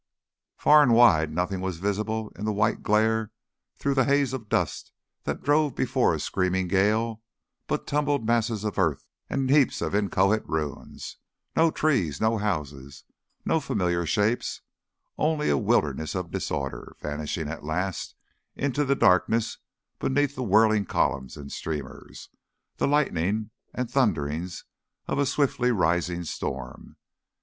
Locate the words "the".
2.43-2.51, 3.93-4.05, 18.83-18.95, 20.33-20.41, 22.77-22.87